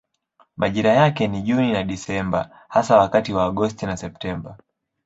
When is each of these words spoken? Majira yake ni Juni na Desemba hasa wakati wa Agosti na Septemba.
Majira 0.57 0.93
yake 0.93 1.27
ni 1.27 1.41
Juni 1.41 1.71
na 1.73 1.83
Desemba 1.83 2.49
hasa 2.67 2.97
wakati 2.97 3.33
wa 3.33 3.45
Agosti 3.45 3.85
na 3.85 3.97
Septemba. 3.97 4.57